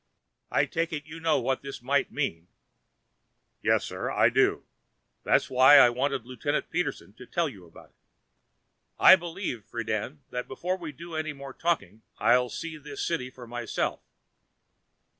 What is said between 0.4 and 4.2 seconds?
"I take it you know what this might mean?" "Yes sir,